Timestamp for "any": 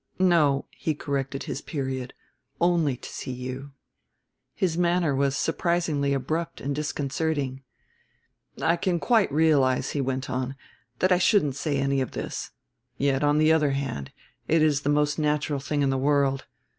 11.77-12.01